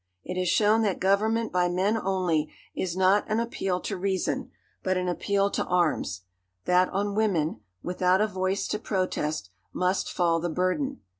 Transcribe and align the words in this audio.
It 0.23 0.35
has 0.39 0.49
shown 0.49 0.81
that 0.81 0.99
government 0.99 1.51
by 1.51 1.69
men 1.69 1.95
only 1.95 2.51
is 2.75 2.97
not 2.97 3.23
an 3.27 3.39
appeal 3.39 3.79
to 3.81 3.95
reason, 3.95 4.49
but 4.81 4.97
an 4.97 5.07
appeal 5.07 5.51
to 5.51 5.65
arms; 5.65 6.21
that 6.65 6.89
on 6.89 7.13
women, 7.13 7.59
without 7.83 8.19
a 8.19 8.25
voice 8.25 8.67
to 8.69 8.79
protest, 8.79 9.51
must 9.73 10.11
fall 10.11 10.39
the 10.39 10.49
burden. 10.49 11.01